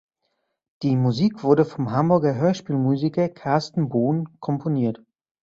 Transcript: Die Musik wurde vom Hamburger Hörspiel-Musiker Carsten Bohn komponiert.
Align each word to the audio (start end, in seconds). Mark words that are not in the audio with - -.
Die 0.81 0.95
Musik 0.95 1.43
wurde 1.43 1.63
vom 1.63 1.91
Hamburger 1.91 2.33
Hörspiel-Musiker 2.33 3.29
Carsten 3.29 3.87
Bohn 3.89 4.29
komponiert. 4.39 5.03